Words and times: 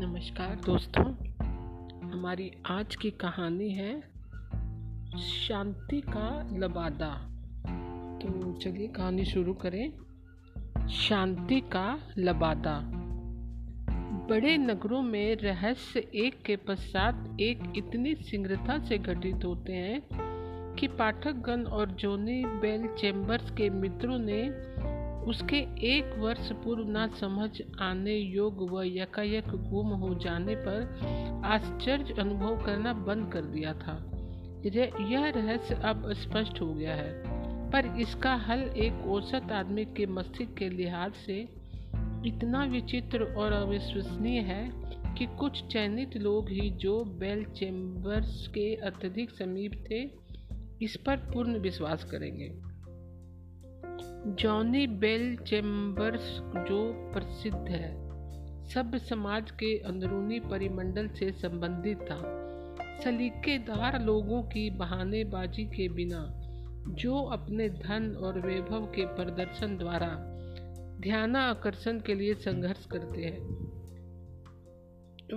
नमस्कार 0.00 0.60
दोस्तों, 0.66 1.04
हमारी 2.10 2.52
आज 2.66 2.96
की 2.96 3.10
कहानी 3.10 3.70
है 3.70 4.00
शांति 5.18 6.00
का 6.00 6.48
लबादा। 6.52 7.28
तो 8.18 8.52
चलिए 8.52 8.86
कहानी 8.86 9.24
शुरू 9.24 9.54
करें। 9.54 9.92
शांति 10.88 11.60
का 11.60 11.98
लबादा। 12.18 12.80
बड़े 14.30 14.58
नगरों 14.58 15.02
में 15.02 15.36
रहस्य 15.36 16.00
एक 16.14 16.42
के 16.42 16.56
पश्चात 16.56 17.36
एक 17.40 17.72
इतनी 17.76 18.14
शीघ्रता 18.14 18.78
से 18.78 18.98
घटित 18.98 19.44
होते 19.44 19.72
हैं 19.72 20.02
कि 20.74 20.86
पाठकगण 20.86 21.64
और 21.64 21.90
जोनी 21.90 22.44
बेल 22.44 22.88
चैम्बर्स 22.88 23.50
के 23.50 23.70
मित्रों 23.70 24.18
ने 24.18 24.50
उसके 25.28 25.56
एक 25.96 26.18
वर्ष 26.18 26.52
पूर्व 26.52 26.84
न 26.86 27.08
समझ 27.20 27.62
आने 27.80 28.14
योग 28.14 28.70
व 28.70 28.82
यकायक 28.82 29.44
गुम 29.48 29.86
हो 29.86 30.14
जाने 30.14 30.54
पर 30.56 31.00
आश्चर्य 31.44 32.14
अनुभव 32.18 32.64
करना 32.66 32.92
बंद 32.92 33.32
कर 33.32 33.40
दिया 33.40 33.72
था। 33.72 34.10
यह 35.10 35.28
रहस्य 35.28 35.74
अब 35.74 36.12
स्पष्ट 36.12 36.60
हो 36.60 36.74
गया 36.74 36.94
है। 36.94 37.38
पर 37.70 38.00
इसका 38.00 38.34
हल 38.34 38.58
एक 38.58 38.92
औसत 38.92 39.52
आदमी 39.52 39.84
के 39.84 40.06
मस्तिष्क 40.06 40.54
के 40.54 40.68
लिहाज 40.68 41.12
से 41.12 41.48
इतना 42.26 42.64
विचित्र 42.64 43.24
और 43.24 43.52
अविश्वसनीय 43.52 44.40
है 44.40 44.72
कि 45.18 45.26
कुछ 45.26 45.66
चयनित 45.66 46.16
लोग 46.16 46.48
ही 46.48 46.70
जो 46.70 47.04
बेल 47.04 47.44
चैम्बर्स 47.44 48.48
के 48.48 48.74
अत्यधिक 48.74 49.30
समीप 49.30 49.72
थे, 49.90 50.10
इस 50.84 50.96
पर 50.96 51.16
पूर्ण 51.16 51.58
विश्वास 51.58 52.04
करेंगे। 52.04 52.67
जॉनी 54.26 54.86
बेल 54.86 55.36
चैम्बर्स 55.36 56.40
जो 56.68 57.10
प्रसिद्ध 57.12 57.68
है 57.68 58.08
सभ्य 58.64 58.98
समाज 58.98 59.50
के 59.50 59.78
अंदरूनी 59.78 60.40
परिमंडल 60.40 61.08
से 61.08 61.32
संबंधित 61.32 61.98
था। 61.98 62.20
सलीकेदार 63.04 64.02
लोगों 64.02 64.42
की 64.42 64.70
बहानेबाजी 64.70 65.64
के 65.64 65.88
बिना, 65.88 66.24
जो 66.88 67.22
अपने 67.22 67.68
धन 67.68 68.16
और 68.22 68.38
वैभव 68.38 68.84
के 68.84 69.06
प्रदर्शन 69.06 69.76
द्वारा 69.76 70.10
ध्यानाकर्षण 71.00 72.00
के 72.00 72.14
लिए 72.14 72.34
संघर्ष 72.34 72.86
करते 72.86 73.22
हैं। 73.22 73.40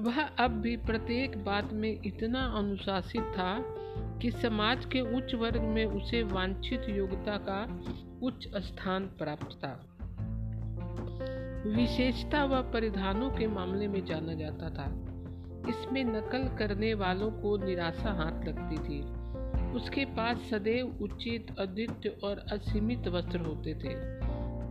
वह 0.01 0.21
अब 0.21 0.51
भी 0.51 0.77
प्रत्येक 0.77 1.43
बात 1.43 1.73
में 1.73 2.01
इतना 2.05 2.39
अनुशासित 2.39 3.21
था 3.21 3.65
कि 4.21 4.31
समाज 4.31 4.85
के 4.85 5.17
उच्च 5.17 5.35
वर्ग 5.35 5.61
में 5.61 5.85
उसे 5.85 6.23
वांछित 6.23 6.81
योग्यता 6.89 7.37
का 7.37 7.83
उच्च 8.23 8.57
स्थान 8.57 9.05
प्राप्त 9.05 9.59
था। 9.63 9.87
विशेषता 11.67 12.45
व 12.45 12.71
परिधानों 12.71 13.31
के 13.31 13.47
मामले 13.47 13.87
में 13.87 14.05
जाना 14.05 14.33
जाता 14.33 14.69
था। 14.69 15.07
इसमें 15.69 16.03
नकल 16.03 16.57
करने 16.57 16.93
वालों 16.93 17.31
को 17.31 17.65
निराशा 17.65 18.11
हाथ 18.11 18.45
लगती 18.45 18.77
थी। 18.77 19.21
उसके 19.71 20.05
पास 20.05 20.37
सदैव 20.37 20.97
उचित, 21.01 21.59
अद्वितीय 21.59 22.17
और 22.23 22.37
असीमित 22.37 23.07
वस्त्र 23.07 23.39
होते 23.39 23.73
थे। 23.73 23.95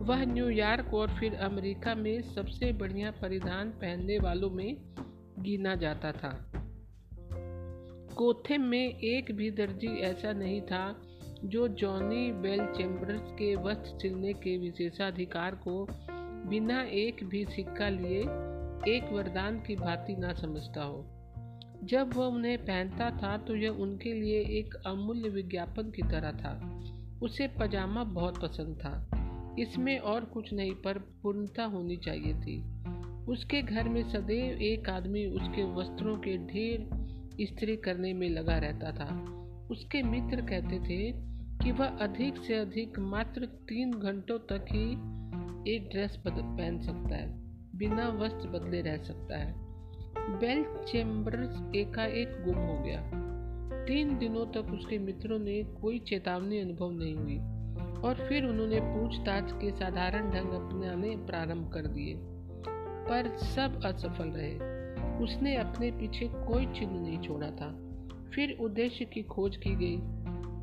वह 0.03 0.25
न्यूयॉर्क 0.25 0.93
और 0.93 1.07
फिर 1.07 1.35
अमेरिका 1.35 1.95
में 1.95 2.21
सबसे 2.21 2.73
बढ़िया 2.73 3.11
परिधान 3.11 3.69
पहनने 3.69 4.19
वालों 4.19 4.49
में 4.49 4.77
गिना 5.39 5.75
जाता 5.75 6.11
था। 6.11 6.51
कोथेम 8.15 8.61
में 8.61 8.99
एक 8.99 9.35
भी 9.35 9.51
दर्जी 9.51 9.99
ऐसा 10.01 10.33
नहीं 10.33 10.61
था 10.61 11.01
जो 11.45 11.67
जॉनी 11.67 12.31
बेल 12.31 12.65
चैम्बर्स 12.65 13.31
के 13.31 13.55
वस्त्र 13.55 13.99
सिलने 13.99 14.33
के 14.33 14.57
विशेषाधिकार 14.57 15.55
को 15.55 15.87
बिना 16.49 16.83
एक 16.83 17.23
भी 17.23 17.45
सिक्का 17.45 17.89
लिए 17.89 18.19
एक 18.95 19.09
वरदान 19.11 19.59
की 19.59 19.75
भांति 19.75 20.15
ना 20.15 20.33
समझता 20.33 20.83
हो। 20.83 21.05
जब 21.83 22.13
वह 22.13 22.25
उन्हें 22.25 22.57
पहनता 22.57 23.09
था 23.11 23.37
तो 23.37 23.55
यह 23.55 23.69
उनके 23.69 24.13
लिए 24.13 24.39
एक 24.39 24.75
अमूल्य 24.85 25.29
विज्ञापन 25.29 25.83
की 25.83 26.01
तरह 26.01 26.31
था। 26.31 26.81
उसे 27.23 27.47
पजामा 27.47 28.03
बहुत 28.03 28.41
पसंद 28.41 28.75
था। 28.77 29.07
इसमें 29.59 29.99
और 29.99 30.25
कुछ 30.25 30.53
नहीं, 30.53 30.75
पर 30.75 30.97
पूर्णता 30.97 31.63
होनी 31.63 31.97
चाहिए 31.97 32.33
थी। 32.33 32.83
उसके 33.25 33.61
घर 33.61 33.89
में 33.89 34.09
सदैव 34.09 34.61
एक 34.61 34.89
आदमी 34.89 35.25
उसके 35.25 35.73
वस्त्रों 35.73 36.17
के 36.17 36.37
ढेर 36.37 36.89
इस्त्री 37.39 37.75
करने 37.75 38.13
में 38.13 38.29
लगा 38.29 38.57
रहता 38.57 38.91
था। 38.91 39.37
उसके 39.71 40.03
मित्र 40.03 40.41
कहते 40.41 40.79
थे 40.79 41.30
कि 41.63 41.71
वह 41.71 41.85
अधिक 41.85 42.37
से 42.37 42.55
अधिक 42.55 42.99
मात्र 42.99 43.45
तीन 43.45 43.91
घंटों 43.91 44.39
तक 44.39 44.65
ही 44.71 44.91
एक 45.73 45.89
ड्रेस 45.91 46.23
पहन 46.27 46.79
सकता 46.79 47.15
है, 47.15 47.39
बिना 47.75 48.09
वस्त्र 48.09 48.49
बदले 48.49 48.81
रह 48.81 48.97
सकता 48.97 49.37
है। 49.37 49.53
बेल 50.39 50.65
चैम्बर्स 50.87 51.75
एकाएक 51.75 52.27
गुम 52.45 52.55
हो 52.55 52.83
गया। 52.83 53.11
तीन 53.85 54.17
दिनों 54.17 54.45
तक 54.45 54.71
उसके 54.71 54.97
मित्रों 54.97 55.39
ने 55.39 55.63
कोई 55.63 55.99
चेतावनी 55.99 56.59
अनुभव 56.59 56.91
नहीं 56.91 57.15
हुई 57.15 57.37
और 58.01 58.25
फिर 58.29 58.45
उन्होंने 58.45 58.79
पूछताछ 58.81 59.51
के 59.51 59.71
साधारण 59.71 60.31
ढंग 60.31 60.49
अपनाने 60.49 61.15
प्रारंभ 61.15 61.71
कर 61.73 61.87
दिए। 61.87 62.15
पर 63.07 63.37
सब 63.37 63.83
असफल 63.85 64.27
रहे। 64.27 64.55
उसने 65.23 65.55
अपने 65.55 65.91
पीछे 65.91 66.27
कोई 66.27 66.65
चिन्ह 66.65 66.99
नहीं 67.01 67.19
छोड़ा 67.19 67.47
था। 67.47 67.89
फिर 68.35 68.57
उद्देश्य 68.61 69.05
की 69.05 69.23
खोज 69.23 69.57
की 69.57 69.75
गई। 69.75 70.20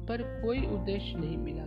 पर 0.08 0.22
कोई 0.42 0.66
उद्देश्य 0.66 1.18
नहीं 1.18 1.36
मिला। 1.36 1.64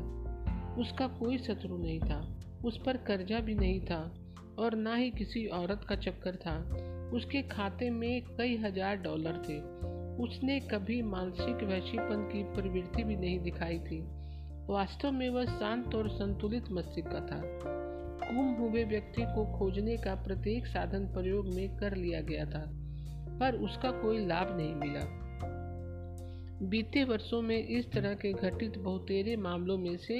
उसका 0.81 1.07
कोई 1.07 1.37
शत्रु 1.37 1.77
नहीं 1.77 1.99
था। 1.99 2.37
उस 2.65 2.81
पर 2.85 2.97
कर्जा 2.97 3.39
भी 3.39 3.55
नहीं 3.55 3.81
था 3.81 4.13
और 4.59 4.75
ना 4.75 4.95
ही 4.95 5.11
किसी 5.11 5.45
औरत 5.47 5.85
का 5.89 5.95
चक्कर 5.95 6.35
था। 6.35 6.57
उसके 7.13 7.41
खाते 7.41 7.89
में 7.89 8.21
कई 8.37 8.57
हज़ार 8.57 8.95
डॉलर 8.95 9.43
थे। 9.49 9.59
उसने 10.23 10.59
कभी 10.59 11.01
मानसिक 11.01 11.63
वैशीपन 11.63 12.29
की 12.33 12.43
प्रवृत्ति 12.43 13.03
भी 13.03 13.15
नहीं 13.15 13.39
दिखाई 13.39 13.79
थी। 13.79 13.99
वास्तव 14.69 15.11
में 15.11 15.29
वह 15.29 15.45
शांत 15.45 15.95
और 15.95 16.09
संतुलित 16.09 16.71
मस्तिष्क 16.71 17.09
का 17.09 17.19
था। 17.19 17.41
गुम 18.33 18.53
हुए 18.53 18.83
व्यक्ति 18.83 19.21
को 19.21 19.45
खोजने 19.57 19.97
का 19.97 20.15
प्रत्येक 20.15 20.67
साधन 20.67 21.05
प्रयोग 21.05 21.47
में 21.47 21.77
कर 21.77 21.95
लिया 21.95 22.21
गया 22.21 22.45
था, 22.45 22.63
पर 23.39 23.55
उसका 23.55 23.91
कोई 23.91 24.25
लाभ 24.25 24.57
नहीं 24.57 24.75
मिला। 24.75 25.20
बीते 26.61 27.03
वर्षों 27.03 27.41
में 27.41 27.57
इस 27.57 27.85
तरह 27.91 28.13
के 28.13 28.31
घटित 28.33 28.77
बहुतेरे 28.77 29.35
मामलों 29.35 29.77
में 29.77 29.97
से 29.97 30.15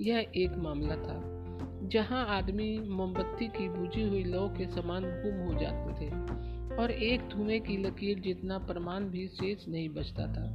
यह 0.00 0.18
एक 0.36 0.56
मामला 0.56 0.96
था, 0.96 1.14
जहाँ 1.88 2.24
आदमी 2.28 2.68
मोमबत्ती 2.88 3.46
की 3.48 3.68
बुझी 3.68 4.02
हुई 4.02 4.22
लौ 4.24 4.46
के 4.48 4.66
समान 4.66 5.02
गुम 5.02 5.38
हो 5.46 5.60
जाते 5.60 5.94
थे 6.00 6.10
और 6.76 6.90
एक 6.90 7.20
धुएँ 7.28 7.60
की 7.60 7.76
लकीर 7.76 8.20
जितना 8.20 8.58
प्रमाण 8.58 9.04
भी 9.04 9.26
शेष 9.28 9.68
नहीं 9.68 9.88
बचता 9.88 10.26
था। 10.26 10.46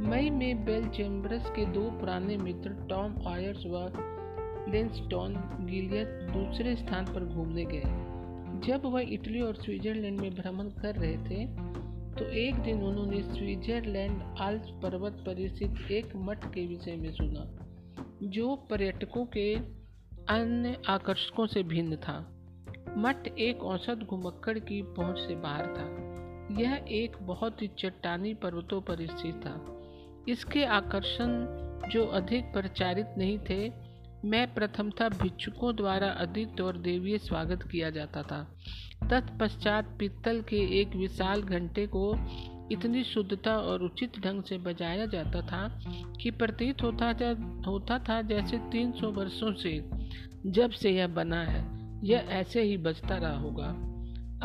मई 0.00 0.30
में 0.30 0.64
बेल 0.64 0.88
चैम्बर्स 0.88 1.50
के 1.50 1.64
दो 1.64 1.88
पुराने 1.90 2.36
मित्र 2.36 2.70
टॉम 2.90 3.16
आयर्स 3.28 3.66
व 3.66 3.88
लेंसटॉन 4.68 5.34
गिलियत 5.60 6.08
दूसरे 6.32 6.76
स्थान 6.76 7.04
पर 7.04 7.24
घूमने 7.24 7.64
गए, 7.64 7.82
जब 8.68 8.82
वह 8.84 9.12
इटली 9.12 9.40
और 9.40 9.54
स्विट्जरलैंड 9.54 10.20
में 10.20 10.34
भ्रमण 10.34 10.68
कर 10.82 10.94
रहे 10.94 11.16
थे 11.18 11.44
तो 12.18 12.24
एक 12.24 12.54
दिन 12.54 12.82
उन्होंने 12.82 13.22
स्विट्जरलैंड 13.22 14.22
आल्प्स 14.40 14.70
पर्वत 14.70 15.12
पर 15.12 15.48
स्थित 15.48 15.90
एक 15.90 16.12
मठ 16.16 16.54
के 16.54 16.66
विषय 16.66 16.96
में 16.96 17.12
सुना, 17.12 17.50
जो 18.22 18.56
पर्यटकों 18.56 19.26
के 19.26 19.54
अन्य 20.28 20.82
आकर्षकों 20.88 21.46
से 21.46 21.62
भिन्न 21.62 21.96
था। 21.96 22.38
मठ 22.96 23.26
एक 23.28 23.62
औसत 23.62 23.98
घुमक्कड़ 24.10 24.58
की 24.58 24.82
पहुँच 24.82 25.18
से 25.18 25.34
बाहर 25.34 25.66
था। 25.66 26.12
यह 26.60 26.84
एक 26.88 27.16
बहुत 27.22 27.62
ही 27.62 27.70
चट्टानी 27.78 28.34
पर्वतों 28.34 28.80
पर 28.80 29.06
स्थित 29.06 29.34
था। 29.34 29.82
इसके 30.28 30.64
आकर्षण 30.64 31.46
जो 31.90 32.06
अधिक 32.06 32.44
प्रचारित 32.44 33.06
नहीं 33.18 33.38
थे 33.38 33.81
मैं 34.24 34.54
प्रथमतः 34.54 35.08
भिक्षुकों 35.08 35.76
द्वारा 35.76 36.08
अधिक 36.08 36.60
और 36.60 36.76
देवीय 36.76 37.18
स्वागत 37.18 37.62
किया 37.62 37.90
जाता 37.90 38.22
था। 38.22 38.56
तत्पश्चात 39.10 39.96
पीतल 39.98 40.40
के 40.40 40.80
एक 40.80 40.96
विशाल 40.96 41.42
घंटे 41.42 41.86
को 41.86 42.14
इतनी 42.72 43.04
शुद्धता 43.04 43.56
और 43.56 43.82
उचित 43.82 44.18
ढंग 44.18 44.42
से 44.42 44.58
बजाया 44.58 45.06
जाता 45.06 45.40
था 45.40 45.80
कि 46.22 46.30
प्रतीत 46.30 46.82
होता 46.82 47.12
जा, 47.12 47.30
होता 47.66 47.98
था 47.98 48.22
जैसे 48.22 48.58
300 48.58 49.10
वर्षों 49.10 49.54
से 49.54 49.90
जब 50.46 50.70
से 50.70 50.90
यह 50.90 51.06
बना 51.06 51.44
है 51.44 51.64
यह 52.04 52.18
ऐसे 52.18 52.62
ही 52.62 52.76
बजता 52.76 53.16
रहा 53.16 53.38
होगा। 53.38 53.68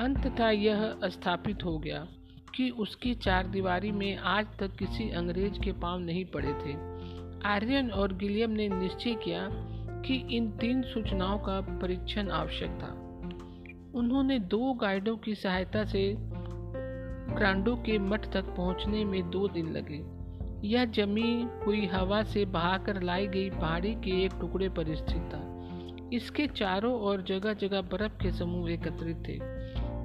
अंततः 0.03 0.49
यह 0.49 0.99
स्थापित 1.05 1.63
हो 1.63 1.79
गया 1.79 2.07
कि 2.55 2.69
उसकी 2.69 3.15
चार 3.15 3.47
दीवारी 3.47 3.91
में 3.91 4.17
आज 4.17 4.47
तक 4.59 4.75
किसी 4.75 5.09
अंग्रेज़ 5.09 5.59
के 5.59 5.71
पाँव 5.71 5.99
नहीं 5.99 6.25
पड़े 6.25 6.53
थे। 6.53 6.97
आर्यन 7.45 7.91
और 7.91 8.13
गिलियम 8.13 8.51
ने 8.51 8.69
निश्चय 8.69 9.13
किया 9.13 9.73
कि 10.07 10.37
इन 10.37 10.51
तीन 10.51 10.81
सूचनाओं 10.81 11.39
का 11.39 11.61
परीक्षण 11.61 12.29
आवश्यक 12.29 12.69
था। 12.69 13.07
उन्होंने 13.99 14.39
दो 14.39 14.73
गाइडों 14.73 15.17
की 15.17 15.35
सहायता 15.35 15.85
से 15.85 16.15
ग्रांडो 17.35 17.75
के 17.75 17.97
मठ 17.97 18.33
तक 18.33 18.45
पहुँचने 18.45 19.05
में 19.05 19.29
दो 19.29 19.47
दिन 19.47 19.71
लगे। 19.71 20.17
यह 20.67 20.85
जमी 20.85 21.47
हुई 21.65 21.85
हवा 21.85 22.23
से 22.23 22.45
बहाकर 22.45 23.01
लाई 23.01 23.27
गई 23.27 23.49
पहाड़ी 23.49 23.93
के 23.95 24.25
एक 24.25 24.31
टुकड़े 24.41 24.69
पर 24.69 24.95
स्थित 24.95 25.21
था। 25.21 25.53
इसके 26.13 26.47
चारों 26.47 27.01
ओर 27.01 27.21
जगह 27.21 27.53
जगह 27.53 27.81
बर्फ़ 27.81 28.23
के 28.23 28.31
समूह 28.31 28.71
एकत्रित 28.71 29.17
थे। 29.27 29.37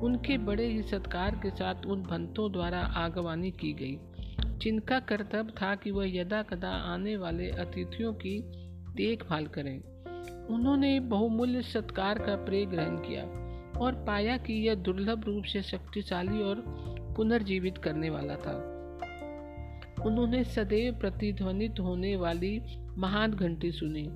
उनके 0.00 0.38
बड़े 0.38 0.66
ही 0.66 0.82
सत्कार 0.82 1.34
के 1.34 1.50
साथ 1.50 1.87
उन 1.87 2.02
भंतों 2.02 2.52
द्वारा 2.52 2.78
आगवानी 2.78 3.50
की 3.50 3.72
गई। 3.72 3.98
जिनका 4.58 5.00
कर्तव्य 5.00 5.52
था 5.62 5.75
कि 5.75 5.90
वह 5.90 6.16
यदा 6.16 6.43
कदा 6.43 6.70
आने 6.70 7.16
वाले 7.16 7.50
अतिथियों 7.50 8.12
की 8.12 8.43
देखभाल 8.94 9.46
करें। 9.46 9.92
उन्होंने 10.52 11.00
बहुमूल्य 11.00 11.62
सत्कार 11.62 12.19
का 12.19 12.37
प्रे 12.37 12.66
ग्रहण 12.66 12.96
किया 12.96 13.22
और 13.81 13.93
पाया 13.94 14.37
कि 14.37 14.52
यह 14.69 14.75
दुर्लभ 14.75 15.25
रूप 15.25 15.44
से 15.44 15.62
शक्तिशाली 15.62 16.43
और 16.43 16.64
पुनर्जीवित 17.16 17.78
करने 17.78 18.10
वाला 18.10 18.37
था। 18.37 18.69
उन्होंने 20.06 20.44
सदैव 20.44 20.94
प्रतिध्वनित 20.94 21.81
होने 21.81 22.16
वाली 22.16 22.62
महान 22.99 23.32
घंटी 23.32 23.72
सुनी 23.72 24.06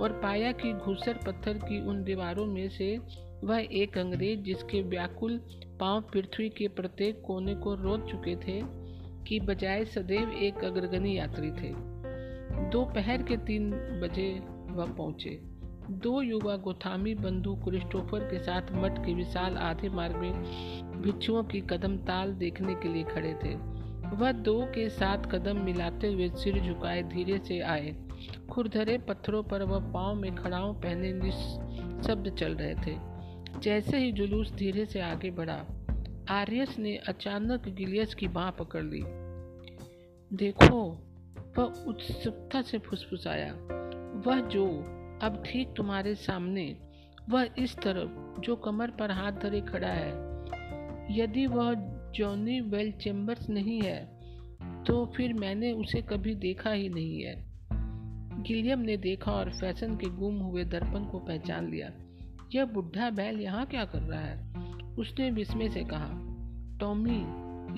और 0.00 0.20
पाया 0.22 0.52
कि 0.52 0.72
घुसर 0.72 1.14
पत्थर 1.14 1.52
की 1.52 1.80
उन 1.80 2.04
दीवारों 2.04 2.46
में 2.46 2.68
से 2.68 2.98
वह 3.44 3.68
एक 3.72 3.98
अंग्रेज़ 3.98 4.40
जिसके 4.40 4.82
व्याकुल 4.82 5.40
पाँव 5.80 6.00
पृथ्वी 6.00 6.48
के 6.48 6.68
प्रत्येक 6.68 7.22
कोने 7.26 7.54
को 7.54 7.74
रोक 7.74 8.10
चुके 8.10 8.36
थे 8.36 8.60
की 9.24 9.40
बजाय 9.40 9.84
सदैव 9.84 10.30
एक 10.30 10.64
अग्रगणी 10.64 11.18
यात्री 11.18 11.50
थे। 11.50 11.74
दोपहर 12.70 13.22
के 13.22 13.36
तीन 13.36 13.70
बजे 13.72 14.40
वह 14.70 14.92
पहुँचे। 14.92 15.51
दो 15.90 16.22
युवा 16.22 16.56
गोथामी 16.56 17.14
बंधु 17.14 17.54
क्रिस्टोफर 17.54 18.20
के 18.20 18.38
साथ 18.38 18.62
मठ 18.72 18.98
के 19.06 19.14
विशाल 19.14 19.56
आधे 19.56 19.88
मार्ग 19.88 20.16
में 20.16 20.32
भिक्षुओं 21.02 21.44
की 21.44 21.60
कदम 21.60 21.96
ताल 21.96 22.32
देखने 22.32 22.74
के 22.74 22.88
लिए 22.88 23.04
खड़े 23.04 23.34
थे। 23.44 23.54
वह 24.16 24.32
दो 24.32 24.64
के 24.64 24.88
साथ 24.88 25.18
कदम 25.18 25.56
मिलाते 25.56 26.12
हुए 26.12 26.28
सिर 26.28 26.62
झुकाए 26.62 27.02
धीरे 27.02 27.38
से 27.38 27.60
आए। 27.60 27.96
खुरधरे 28.50 28.98
पत्थरों 28.98 29.42
पर 29.42 29.62
वह 29.62 29.92
पाँव 29.92 30.14
में 30.14 30.34
खड़ाओं 30.34 30.74
पहने 30.74 31.12
निशब्द 31.12 32.36
चल 32.38 32.54
रहे 32.54 32.74
थे। 32.74 32.96
जैसे 33.60 33.98
ही 33.98 34.12
जुलूस 34.12 34.52
धीरे 34.52 34.86
से 34.86 35.00
आगे 35.00 35.30
बढ़ा, 35.30 35.66
आर्यस 36.30 36.78
ने 36.78 36.96
अचानक 36.96 37.68
गिलियस 37.68 38.14
की 38.14 38.28
बाह 38.28 38.50
पकड़ 38.50 38.82
ली। 38.82 39.02
देखो, 40.36 40.98
वह 41.58 41.64
उत्सुकता 41.64 42.62
से 42.62 42.78
फुसफुसाया। 42.78 43.52
वह 44.26 44.40
जो 44.40 44.98
अब 45.22 45.42
ठीक 45.46 45.74
तुम्हारे 45.76 46.14
सामने, 46.14 46.76
वह 47.28 47.48
इस 47.58 47.76
तरफ़, 47.76 48.40
जो 48.40 48.56
कमर 48.56 48.90
पर 48.90 49.10
हाथ 49.10 49.32
धरे 49.32 49.60
खड़ा 49.60 49.88
है। 49.88 50.12
यदि 51.18 51.46
वह 51.46 51.74
जॉनी 52.14 52.60
वेल 52.60 52.92
चेम्बर्स 52.92 53.48
नहीं 53.48 53.80
है 53.80 54.22
तो 54.84 55.06
फिर 55.06 55.32
मैंने 55.34 55.72
उसे 55.72 56.02
कभी 56.02 56.34
देखा 56.34 56.70
ही 56.70 56.88
नहीं 56.88 57.22
है। 57.22 57.34
गिलियम 58.42 58.78
ने 58.78 58.96
देखा 58.96 59.32
और 59.32 59.50
फ़ैशन 59.50 59.96
के 59.96 60.06
गुम 60.06 60.38
हुए 60.38 60.64
दर्पण 60.64 61.04
को 61.04 61.18
पहचान 61.18 61.70
लिया। 61.70 61.90
यह 62.54 62.64
बुढ़ा 62.64 63.10
बैल 63.10 63.40
यहाँ 63.40 63.66
क्या 63.66 63.84
कर 63.84 63.98
रहा 63.98 64.20
है? 64.20 64.52
उसने 64.94 65.30
विस्मय 65.30 65.68
से 65.68 65.84
कहा, 65.84 66.08
टॉमी, 66.80 67.20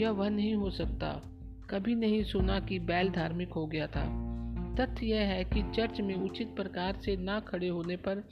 यह 0.02 0.10
वह 0.10 0.28
नहीं 0.28 0.54
हो 0.54 0.70
सकता। 0.70 1.22
कभी 1.70 1.94
नहीं 1.94 2.22
सुना 2.24 2.60
कि 2.60 2.78
बैल 2.78 3.10
धार्मिक 3.10 3.52
हो 3.52 3.66
गया 3.66 3.86
था। 3.86 4.33
तथ्य 4.80 5.06
यह 5.06 5.20
है 5.20 5.44
कि 5.44 5.62
चर्च 5.62 6.00
में 6.00 6.14
उचित 6.14 6.48
प्रकार 6.56 6.96
से 7.04 7.16
ना 7.16 7.40
खड़े 7.40 7.68
होने 7.68 7.96
पर 7.96 8.24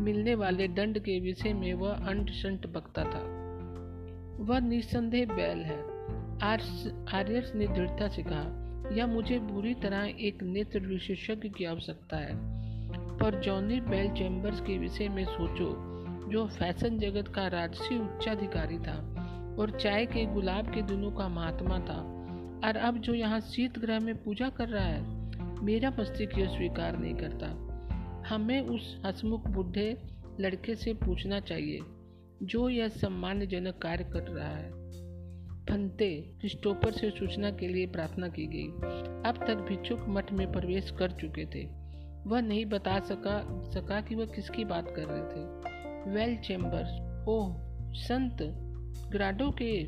मिलने 0.00 0.34
वाले 0.34 0.68
दंड 0.68 0.98
के 0.98 1.20
विषय 1.20 1.52
में 1.52 1.74
वह 1.74 1.92
अंट 1.92 2.66
बकता 2.66 3.04
था। 3.04 3.46
वह 4.44 4.60
निस्संदेह 4.60 5.26
बैल 5.26 5.58
है। 5.58 5.96
आर्यस 7.14 7.52
ने 7.54 7.66
दृढ़ता 7.66 8.08
से 8.08 8.22
कहा, 8.22 8.66
यह 8.92 9.06
मुझे 9.06 9.38
बुरी 9.38 9.74
तरह 9.74 10.14
एक 10.20 10.42
नेत्र 10.42 10.80
विशेषज्ञ 10.80 11.48
की 11.48 11.64
आवश्यकता 11.64 12.16
है। 12.16 12.56
पर 13.18 13.40
जॉनी 13.40 13.80
बेल 13.80 14.10
चैम्बर्स 14.10 14.60
के 14.60 14.78
विषय 14.78 15.08
में 15.08 15.24
सोचो, 15.24 15.96
जो 16.30 16.46
फ़ैशन 16.46 16.98
जगत 16.98 17.28
का 17.28 17.46
राजसी 17.46 17.98
उच्चाधिकारी 17.98 18.78
था 18.78 18.96
और 19.58 19.70
चाय 19.70 20.06
के 20.06 20.26
गुलाब 20.26 20.74
के 20.74 20.82
दिनों 20.82 21.10
का 21.10 21.28
महात्मा 21.28 21.78
था। 21.78 22.16
और 22.68 22.76
अब 22.76 22.98
जो 22.98 23.14
यहाँ 23.14 23.40
शीत 23.40 23.78
ग्रह 23.78 24.00
में 24.00 24.22
पूजा 24.22 24.48
कर 24.48 24.68
रहा 24.68 24.84
है 24.84 25.25
मेरा 25.62 25.90
मस्तिष्क 25.90 26.38
यह 26.38 26.46
स्वीकार 26.46 26.98
नहीं 26.98 27.14
करता। 27.14 27.66
हमें 28.28 28.60
उस 28.60 29.02
हसमुख 29.06 29.48
बुढ़े 29.48 29.98
लड़के 30.40 30.74
से 30.74 30.94
पूछना 30.94 31.40
चाहिए, 31.40 31.78
जो 32.42 32.68
यह 32.68 32.88
सम्मानजनक 32.88 33.78
कार्य 33.78 34.04
कर 34.04 34.22
रहा 34.22 34.48
है। 34.48 34.70
फंते 35.70 36.32
क्रिस्टोफर 36.40 36.92
से 36.92 37.10
सूचना 37.10 37.50
के 37.50 37.68
लिए 37.68 37.86
प्रार्थना 37.86 38.28
की 38.28 38.46
गई। 38.46 38.68
अब 39.30 39.44
तक 39.46 39.54
भिक्षुक 39.54 40.04
मठ 40.08 40.32
में 40.32 40.52
प्रवेश 40.52 40.90
कर 40.90 41.10
चुके 41.10 41.46
थे। 41.46 41.68
वह 42.26 42.40
नहीं 42.40 42.66
बता 42.66 43.00
सका 43.00 43.64
सका 43.70 44.00
कि 44.00 44.14
वह 44.14 44.26
किसकी 44.26 44.64
बात 44.64 44.90
कर 44.90 45.04
रहे 45.06 45.22
थे। 45.22 45.56
वेल 46.10 46.36
चैम्बर्स, 46.36 47.24
ओह, 47.28 47.56
संत 47.92 48.38
ग्राडो 49.12 49.50
के 49.50 49.84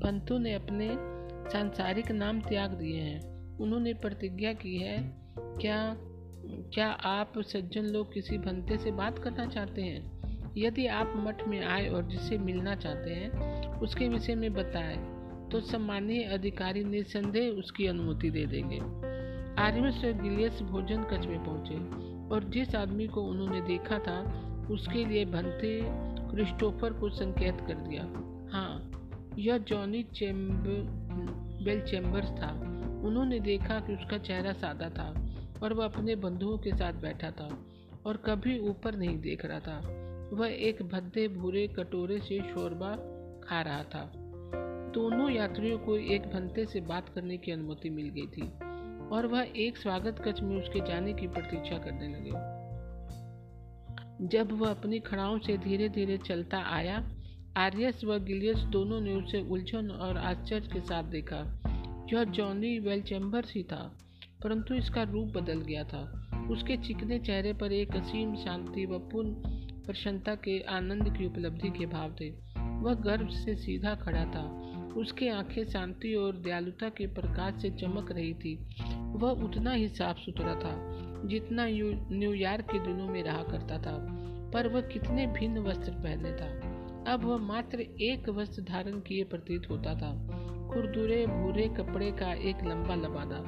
पंतों 0.00 0.38
ने 0.38 0.54
अपने 0.54 0.88
सांसारिक 1.50 2.12
नाम 2.12 2.40
त्याग 2.40 2.70
दिए 2.70 3.00
हैं। 3.00 3.35
उन्होंने 3.60 3.94
प्रतिज्ञा 3.94 4.52
की 4.52 4.76
है, 4.78 4.98
क्या 5.38 5.96
क्या 6.74 6.88
आप 6.88 7.32
सज्जन 7.38 7.82
लोग 7.82 8.12
किसी 8.14 8.38
भंते 8.38 8.76
से 8.78 8.90
बात 8.90 9.18
करना 9.18 9.46
चाहते 9.46 9.82
हैं? 9.82 10.54
यदि 10.56 10.86
आप 10.86 11.12
मठ 11.16 11.48
में 11.48 11.64
आए 11.64 11.88
और 11.88 12.02
जिससे 12.02 12.38
मिलना 12.38 12.74
चाहते 12.74 13.10
हैं, 13.10 13.30
उसके 13.80 14.08
विषय 14.08 14.34
में 14.34 14.52
बताएँ 14.52 14.96
तो 15.50 15.60
सम्मानीय 15.60 16.22
अधिकारी 16.22 16.84
निसंदेह 16.84 17.50
उसकी 17.50 17.86
अनुमति 17.86 18.30
दे 18.30 18.46
देंगे। 18.46 18.78
आर्यस 19.62 20.04
और 20.04 20.12
गिलियस 20.12 20.62
भोजन 20.62 21.02
कच 21.02 21.26
में 21.26 21.44
पहुँचे 21.44 21.74
और 22.34 22.44
जिस 22.44 22.74
आदमी 22.74 23.06
को 23.06 23.22
उन्होंने 23.22 23.60
देखा 23.60 23.98
था, 23.98 24.42
उसके 24.70 25.04
लिए 25.04 25.24
भंते 25.24 25.80
क्रिस्टोफर 26.30 26.92
को 26.92 27.08
संकेत 27.08 27.56
कर 27.60 27.74
दिया। 27.74 28.02
हाँ 28.52 28.90
यह 29.38 29.58
जॉनी 29.58 30.02
चेम्बर 30.02 30.86
बेल 31.64 31.80
चैम्बर्स 31.80 32.30
था। 32.30 32.72
उन्होंने 33.04 33.40
देखा 33.40 33.80
कि 33.80 33.94
उसका 33.94 34.18
चेहरा 34.18 34.52
सादा 34.52 34.90
था 34.90 35.26
और 35.62 35.72
वह 35.72 35.84
अपने 35.84 36.16
बंधुओं 36.16 36.58
के 36.58 36.70
साथ 36.70 36.92
बैठा 36.92 37.30
था 37.30 37.58
और 38.06 38.16
कभी 38.16 38.58
ऊपर 38.58 38.96
नहीं 38.96 39.18
देख 39.18 39.44
रहा 39.44 39.60
था। 39.60 40.02
वह 40.32 40.48
एक 40.48 40.82
भद्दे, 40.82 41.28
भूरे 41.28 41.68
कटोरे 41.68 42.18
से 42.18 42.40
शोरबा 42.40 42.92
खा 43.48 43.62
रहा 43.62 43.82
था। 43.82 44.12
दोनों 44.94 45.30
यात्रियों 45.30 45.78
को 45.78 45.96
एक 45.96 46.22
भंते 46.22 46.66
से 46.66 46.80
बात 46.80 47.08
करने 47.08 47.36
की 47.36 47.52
अनुमति 47.52 47.90
मिल 47.90 48.08
गई 48.08 48.26
थी 48.26 48.48
और 49.08 49.26
वह 49.26 49.52
एक 49.56 49.76
स्वागत 49.76 50.22
कक्ष 50.24 50.40
में 50.40 50.62
उसके 50.62 50.80
जाने 50.80 51.12
की 51.12 51.26
प्रतीक्षा 51.26 51.78
करने 51.78 52.08
लगे। 52.08 52.30
जब 54.26 54.52
वह 54.52 54.70
अपनी 54.70 54.98
खड़ाओं 54.98 55.38
से 55.38 55.58
धीरे 55.58 55.88
धीरे 55.88 56.18
चलता 56.18 56.58
आया, 56.58 57.10
आर्यस 57.56 58.04
व 58.04 58.18
गिलियस 58.18 58.58
दोनों 58.58 59.00
ने 59.00 59.14
उसे 59.14 59.40
उलझन 59.50 59.90
और 59.90 60.16
आश्चर्य 60.16 60.68
के 60.72 60.80
साथ 60.80 61.04
देखा। 61.04 61.65
यह 62.12 62.24
जॉनी 62.24 62.78
वेल 62.78 63.02
चैम्बर्स 63.02 63.54
ही 63.54 63.62
था, 63.62 63.98
परंतु 64.42 64.74
इसका 64.74 65.02
रूप 65.02 65.28
बदल 65.28 65.60
गया 65.60 65.84
था। 65.84 66.22
उसके 66.50 66.76
चिकने 66.76 67.18
चेहरे 67.18 67.52
पर 67.52 67.72
एक 67.72 67.96
असीम 67.96 68.36
शांति 68.36 68.86
व 68.86 68.98
पूर्ण 68.98 69.34
प्रसन्नता 69.86 70.34
के 70.34 70.60
आनंद 70.60 71.16
की 71.18 71.26
उपलब्धि 71.26 71.68
के 71.68 71.86
भाव 71.86 72.14
थे। 72.20 72.30
वह 72.82 72.94
गर्व 72.94 73.28
से 73.28 73.56
सीधा 73.56 73.94
खड़ा 73.94 74.24
था। 74.24 74.62
उसकी 74.96 75.28
आँखें 75.28 75.64
शांति 75.64 76.14
और 76.14 76.36
दयालुता 76.36 76.88
के 76.88 77.06
प्रकाश 77.06 77.62
से 77.62 77.70
चमक 77.70 78.12
रही 78.12 78.34
थी। 78.34 78.66
वह 78.94 79.30
उतना 79.30 79.72
ही 79.72 79.88
साफ़ 79.88 80.18
सुथरा 80.18 80.54
था, 80.54 80.74
जितना 81.24 81.66
न्यूयॉर्क 82.16 82.64
के 82.64 82.78
दिनों 82.78 83.06
में 83.06 83.22
रहा 83.22 83.42
करता 83.42 83.78
था, 83.78 84.06
पर 84.54 84.68
वह 84.68 84.80
कितने 84.80 85.26
भिन्न 85.26 85.58
वस्त्र 85.58 85.90
पहने 85.92 86.32
था। 86.32 86.76
अब 87.12 87.24
वह 87.24 87.36
मात्र 87.36 87.80
एक 87.80 88.28
वस्त्र 88.28 88.62
धारण 88.62 89.00
किए 89.00 89.24
प्रतीत 89.24 89.70
होता 89.70 89.94
था। 89.94 90.42
खुरदुरे 90.68 91.26
भूरे 91.26 91.68
कपड़े 91.68 92.10
का 92.12 92.32
एक 92.34 92.64
लंबा 92.64 92.94
लबादा, 92.94 93.42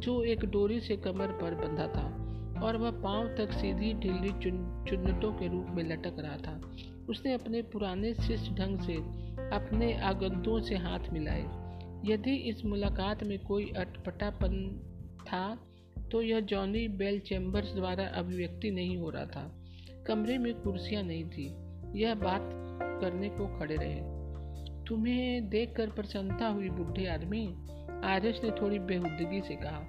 जो 0.00 0.22
एक 0.24 0.44
डोरी 0.44 0.80
से 0.80 0.96
कमर 0.96 1.28
पर 1.28 1.54
बंधा 1.54 1.86
था, 1.86 2.06
और 2.62 2.76
वह 2.76 2.90
पाँव 2.90 3.26
तक 3.28 3.52
सीधी 3.52 3.92
ढीली 3.94 4.28
चुन 4.28 4.82
के 5.40 5.48
रूप 5.48 5.66
में 5.70 5.82
लटक 5.84 6.16
रहा 6.18 6.36
था। 6.36 6.60
उसने 7.08 7.32
अपने 7.34 7.62
पुराने 7.62 8.14
शिष्ट 8.14 8.52
ढंग 8.52 8.78
से 8.78 8.94
अपने 9.52 9.92
आगंतुओं 10.00 10.60
से 10.60 10.76
हाथ 10.76 11.10
मिलाए। 11.12 11.44
यदि 12.04 12.34
इस 12.34 12.64
मुलाकात 12.64 13.24
में 13.24 13.38
कोई 13.38 13.70
अटपटापन 13.76 14.56
था 15.20 15.58
तो 16.10 16.22
यह 16.22 16.40
जॉनी 16.40 16.88
बेल 16.88 17.20
चैम्बर्स 17.20 17.74
द्वारा 17.74 18.04
अभिव्यक्ति 18.04 18.70
नहीं 18.70 18.96
हो 18.96 19.10
रहा 19.10 19.26
था। 19.26 19.64
कमरे 20.06 20.38
में 20.38 20.54
कुर्सियाँ 20.54 21.02
नहीं 21.02 21.24
थी। 21.24 21.46
यह 22.00 22.14
बात 22.14 22.50
करने 23.00 23.28
को 23.28 23.46
खड़े 23.58 23.76
रहे। 23.76 24.15
तुम्हें 24.86 25.48
देखकर 25.48 25.90
प्रसन्नता 25.90 26.48
हुई 26.48 26.68
बुढ़े 26.70 27.06
आदमी। 27.06 27.46
आर्यस 28.04 28.40
ने 28.44 28.50
थोड़ी 28.50 28.78
बेहुदगी 28.78 29.40
से 29.40 29.54
कहा, 29.54 29.80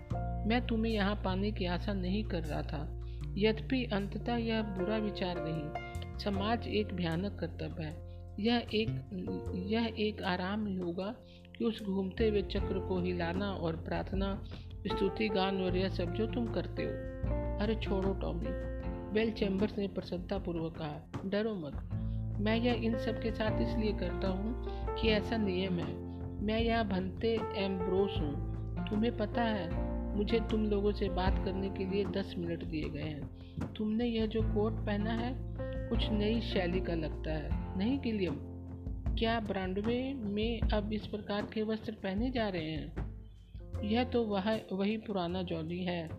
मैं 0.48 0.66
तुम्हें 0.68 0.92
यहाँ 0.94 1.16
पाने 1.16 1.52
की 1.52 1.66
आशा 1.66 1.94
नहीं 1.94 2.24
कर 2.24 2.44
रहा 2.44 2.62
था। 2.62 2.82
यद्यपि 3.38 3.84
अंततः 3.86 4.36
यह 4.36 4.62
बुरा 4.62 4.98
विचार 4.98 5.36
नहीं, 5.40 6.18
समाज 6.18 6.68
एक 6.68 6.94
भयानक 6.94 7.38
कर्तव्य 7.40 7.84
है। 7.84 8.06
यह 8.40 8.68
एक 8.74 9.66
यह 9.68 9.94
एक 10.00 10.22
आराम 10.22 10.66
ही 10.68 10.76
होगा 10.76 11.14
कि 11.58 11.66
उस 11.66 11.84
घूमते 11.84 12.28
हुए 12.30 12.42
चक्र 12.42 12.80
को 12.80 13.00
हिलाना 13.02 13.52
और 13.52 13.76
प्रार्थना, 13.76 14.34
स्तुति, 14.88 15.30
गान 15.30 15.62
और 15.62 15.78
यह 15.78 15.90
सब 15.90 16.14
जो 16.14 16.26
तुम 16.26 16.48
करते 16.48 16.84
हो। 16.84 16.90
अरे 17.62 17.76
छोड़ो 17.76 18.14
टॉमी। 18.14 18.48
बेल 19.14 19.32
चैम्बर्स 19.32 19.78
ने 19.78 19.88
प्रसन्नता 19.88 20.38
पूर्वक 20.38 20.78
कहा, 20.78 21.22
डरो 21.26 21.56
मत। 21.56 21.90
मैं 22.42 22.56
यह 22.56 22.84
इन 22.86 22.98
सब 22.98 23.22
के 23.22 23.32
साथ 23.32 23.62
इसलिए 23.62 23.94
करता 23.94 24.28
हूँ 24.28 24.77
कि 25.02 25.08
ऐसा 25.08 25.38
नियम 25.38 25.80
है। 25.80 25.94
मैं 26.44 26.60
यहाँ 26.60 26.88
भनते 26.88 27.40
एम्ब्रोस 27.56 28.12
हूँ। 28.20 28.48
तुम्हें 28.90 29.18
पता 29.18 29.42
है, 29.42 29.88
मुझे 30.16 30.40
तुम 30.40 30.66
लोगों 30.66 30.92
से 30.92 31.10
बात 31.10 31.46
करने 31.46 31.70
के 31.70 31.86
लिए 31.86 32.06
दस 32.06 32.36
मिनट 32.38 32.64
दिए 32.64 32.90
गए 32.90 33.02
हैं। 33.02 33.38
तुमने 33.74 34.06
यह 34.06 34.26
जो 34.26 34.42
कोट 34.42 34.74
पहना 34.74 35.12
है, 35.12 35.36
कुछ 35.90 36.10
नई 36.10 36.42
शैली 36.42 36.80
का 36.80 36.94
लगता 36.94 37.34
है। 37.34 37.78
नहीं 37.78 38.00
गिलियम 38.00 38.36
क्या 39.20 39.40
ब्रांडवे 39.40 40.14
में 40.14 40.62
अब 40.62 40.94
इस 40.94 41.08
प्रकार 41.08 41.42
के 41.54 41.64
वस्त्र 41.64 41.92
पहने 41.92 42.32
जा 42.32 42.50
रहे 42.50 42.72
हैं? 42.72 43.08
यह 43.84 44.04
तो 44.04 44.24
वह, 44.24 44.62
वही 44.74 44.98
पुराना 44.98 45.42
जॉली 45.44 45.84
है, 45.84 46.10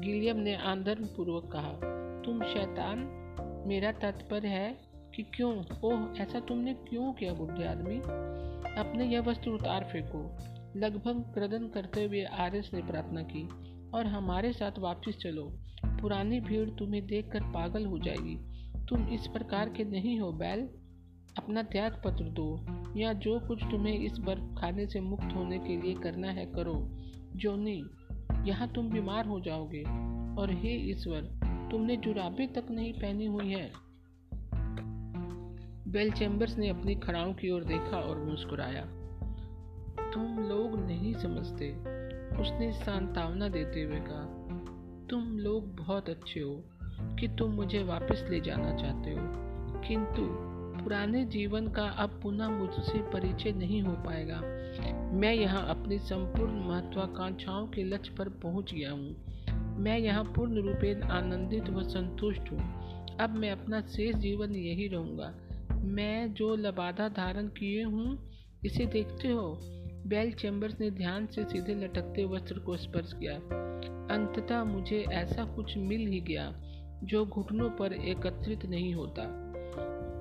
गिलियम 0.00 0.36
ने 0.36 0.56
आंदर्म 0.56 1.04
पूर्वक 1.04 1.52
कहा। 1.52 1.72
तुम 2.26 2.42
शैतान, 2.42 2.98
मेरा 3.66 3.92
तात्पर्य 3.92 4.48
है 4.48 4.85
कि 5.16 5.22
क्यों? 5.22 5.64
ओह, 5.84 6.18
ऐसा 6.18 6.40
तुमने 6.40 6.74
क्यों 6.74 7.12
किया, 7.12 7.32
बुढ़े 7.32 7.66
आदमी? 7.66 7.96
अपने 8.80 9.06
यह 9.06 9.20
वस्त्र 9.20 9.50
उतार 9.50 9.84
फेंको। 9.84 10.36
लगभग 10.78 11.32
क्रदन 11.34 11.68
करते 11.68 12.04
हुए 12.04 12.24
आरएस 12.24 12.70
ने 12.74 12.82
प्रार्थना 12.82 13.22
की, 13.22 13.48
और 13.94 14.06
हमारे 14.06 14.52
साथ 14.52 14.78
वापस 14.78 15.16
चलो। 15.20 15.52
पुरानी 15.86 16.40
भीड़ 16.40 16.70
तुम्हें 16.70 17.06
देखकर 17.06 17.40
पागल 17.42 17.86
हो 17.86 17.98
जाएगी। 17.98 18.38
तुम 18.86 19.08
इस 19.08 19.26
प्रकार 19.26 19.68
के 19.68 19.84
नहीं 19.84 20.20
हो, 20.20 20.32
बैल। 20.32 20.68
अपना 21.38 21.62
त्याग 21.62 22.02
पत्र 22.04 22.24
दो, 22.24 22.66
या 22.96 23.12
जो 23.12 23.40
कुछ 23.40 23.64
तुम्हें 23.64 23.98
इस 23.98 24.18
बर्फ़ 24.18 24.60
खाने 24.60 24.86
से 24.86 25.00
मुक्त 25.00 25.28
होने 25.34 25.58
के 25.58 25.80
लिए 25.80 25.94
करना 25.94 26.28
है 26.28 26.46
करो। 26.46 26.88
जोनी 27.36 27.84
यहाँ 28.44 28.68
तुम 28.68 28.90
बीमार 28.90 29.26
हो 29.26 29.40
जाओगे। 29.40 29.82
और 30.40 30.50
हे 30.50 30.90
ईश्वर, 30.90 31.20
तुमने 31.70 31.96
जुराबे 31.96 32.46
तक 32.46 32.66
नहीं 32.70 32.92
पहनी 32.92 33.26
हुई 33.26 33.48
है। 33.48 33.85
बेल 35.88 36.10
चैम्बर्स 36.12 36.58
ने 36.58 36.68
अपनी 36.68 36.94
खड़ाओं 36.94 37.34
की 37.34 37.50
ओर 37.50 37.64
देखा 37.64 37.96
और 37.96 38.18
मुस्कुराया। 38.18 38.82
तुम 40.14 40.38
लोग 40.38 40.86
नहीं 40.86 41.14
समझते, 41.14 41.72
उसने 42.42 42.72
सांत्वना 42.72 43.48
देते 43.48 43.82
हुए 43.82 43.96
कहा। 43.96 44.46
तुम 45.10 45.38
लोग 45.38 45.76
बहुत 45.76 46.08
अच्छे 46.08 46.40
हो 46.40 46.64
कि 47.02 47.28
तुम 47.28 47.50
मुझे 47.50 47.82
वापस 47.82 48.26
ले 48.30 48.40
जाना 48.40 48.76
चाहते 48.76 49.10
हो। 49.10 49.20
किंतु 49.88 50.22
पुराने 50.84 51.24
जीवन 51.24 51.68
का 51.68 51.84
अब 51.84 52.20
पुनः 52.22 52.48
मुझसे 52.48 52.98
परिचय 52.98 53.52
नहीं 53.52 53.82
हो 53.82 53.92
पाएगा। 53.92 54.40
मैं 55.12 55.34
यहाँ 55.34 55.68
अपनी 55.68 55.98
संपूर्ण 55.98 56.64
महत्वाकांक्षाओं 56.64 57.66
के 57.66 57.84
लक्ष्य 57.84 58.14
पर 58.18 58.28
पहुँच 58.28 58.74
गया 58.74 58.92
हूँ। 58.92 59.16
मैं 59.78 59.98
यहाँ 59.98 60.24
पूर्ण 60.24 60.54
रूपेण 60.54 61.02
आनंदित 61.02 61.70
व 61.70 61.82
संतुष्ट 61.82 62.52
हूँ। 62.52 62.86
अब 63.16 63.30
मैं 63.30 63.50
अपना 63.50 63.80
शेष 63.80 64.16
जीवन 64.16 64.56
यही 64.56 64.88
रहूँगा। 64.88 65.34
मैं 65.86 66.34
जो 66.34 66.56
लबादा 66.56 67.08
धारण 67.08 67.46
किए 67.46 67.82
हूँ, 67.82 68.32
इसे 68.64 68.86
देखते 68.86 69.28
हो। 69.28 69.58
बेल 70.06 70.32
चैम्बर्स 70.32 70.80
ने 70.80 70.90
ध्यान 70.90 71.26
से 71.26 71.44
सीधे 71.44 71.74
लटकते 71.74 72.24
वस्त्र 72.24 72.58
को 72.58 72.76
स्पर्श 72.76 73.12
किया। 73.12 73.34
अंततः 74.14 74.64
मुझे 74.64 75.04
ऐसा 75.12 75.44
कुछ 75.44 75.76
मिल 75.76 76.06
ही 76.06 76.20
गया, 76.20 76.52
जो 77.04 77.26
घुटनों 77.26 77.70
पर 77.70 77.92
एकत्रित 77.92 78.66
नहीं 78.66 78.94
होता। 78.94 79.22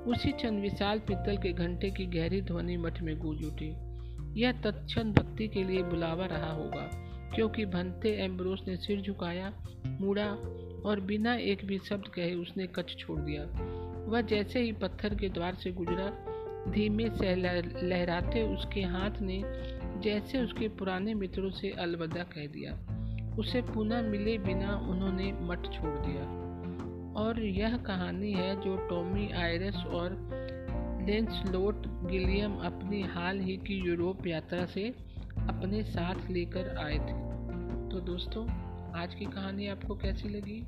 उसी 0.08 0.32
क्षण 0.32 0.62
विशाल 0.62 1.00
पित्तल 1.00 1.38
के 1.38 1.54
घंटे 1.54 1.90
की 1.92 2.06
गहरी 2.06 2.42
ध्वनि 2.42 2.78
मठ 2.78 3.02
में 3.02 3.18
गूंज 3.20 3.46
उठी। 3.46 3.74
यह 4.42 4.52
तत्क्षण 4.52 5.12
भक्ति 5.12 5.48
के 5.48 5.64
लिए 5.64 5.84
बुलावा 5.84 6.26
रहा 6.26 6.52
होगा, 6.52 6.90
क्योंकि 7.36 7.66
भनते 7.66 8.10
एम्ब्रोस 8.10 8.64
ने 8.68 8.78
सिर 8.78 9.02
झुकाया, 9.02 9.54
मुड़ा 10.02 10.28
और 10.86 11.00
बिना 11.00 11.36
एक 11.36 11.66
भी 11.66 11.80
शब्द 11.80 12.08
कहे 12.08 12.34
उसने 12.34 12.68
कच्छ 12.68 12.98
छोड़ 12.98 13.20
दिया। 13.20 13.46
वह 14.06 14.22
जैसे 14.22 14.60
ही 14.60 14.72
पत्थर 14.72 15.16
के 15.16 15.30
द्वार 15.30 15.56
से 15.56 15.72
गुजरा, 15.72 16.26
धीमे 16.72 17.10
से 17.10 17.36
लहराते 17.84 18.44
उसके 18.56 18.82
हाथ 18.82 19.12
ने 19.22 19.44
जैसे 20.02 20.42
उसके 20.42 20.68
पुराने 20.68 21.14
मित्रों 21.14 21.50
से 21.50 21.70
अलविदा 21.70 22.24
कह 22.24 22.48
दिया। 22.48 22.96
उसे 23.36 23.62
पुनः 23.62 24.02
मिले 24.02 24.38
बिना 24.38 24.76
उन्होंने 24.76 25.34
मठ 25.34 25.64
छोड़ 25.64 26.00
दिया। 26.00 26.46
और 27.22 27.44
यह 27.44 27.78
कहानी 27.78 28.32
है 28.34 28.62
जो 28.62 28.88
टॉमी 28.90 29.32
आयरस 29.32 29.76
और 29.76 30.30
लेंसलोट 31.10 31.84
गिलियम 31.86 32.56
अपनी 32.56 33.02
हाल 33.02 33.40
ही 33.40 33.58
की 33.58 33.88
यूरोप 33.88 34.28
यात्रा 34.28 34.66
से 34.66 34.88
अपने 35.38 35.84
साथ 35.84 36.32
लेकर 36.32 36.78
आए 36.78 36.96
थे। 36.96 37.36
तो 37.90 38.00
दोस्तों, 38.00 38.48
आज 38.94 39.16
की 39.16 39.26
कहानी 39.26 39.68
आपको 39.68 39.96
कैसी 39.96 40.30
लगी? 40.30 40.68